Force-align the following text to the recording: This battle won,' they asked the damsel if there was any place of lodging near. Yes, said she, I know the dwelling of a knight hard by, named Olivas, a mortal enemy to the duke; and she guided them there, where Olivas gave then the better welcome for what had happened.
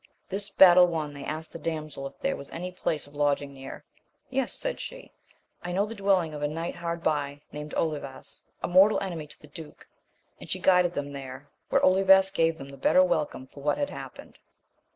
This 0.29 0.49
battle 0.49 0.87
won,' 0.87 1.13
they 1.13 1.23
asked 1.23 1.53
the 1.53 1.59
damsel 1.59 2.07
if 2.07 2.17
there 2.17 2.35
was 2.35 2.49
any 2.49 2.71
place 2.71 3.05
of 3.05 3.13
lodging 3.13 3.53
near. 3.53 3.83
Yes, 4.31 4.51
said 4.51 4.79
she, 4.79 5.11
I 5.61 5.71
know 5.71 5.85
the 5.85 5.93
dwelling 5.93 6.33
of 6.33 6.41
a 6.41 6.47
knight 6.47 6.75
hard 6.77 7.03
by, 7.03 7.41
named 7.51 7.75
Olivas, 7.75 8.41
a 8.63 8.67
mortal 8.67 8.99
enemy 8.99 9.27
to 9.27 9.39
the 9.39 9.45
duke; 9.45 9.87
and 10.39 10.49
she 10.49 10.57
guided 10.57 10.93
them 10.95 11.13
there, 11.13 11.51
where 11.69 11.85
Olivas 11.85 12.31
gave 12.31 12.57
then 12.57 12.71
the 12.71 12.77
better 12.77 13.03
welcome 13.03 13.45
for 13.45 13.61
what 13.61 13.77
had 13.77 13.91
happened. 13.91 14.39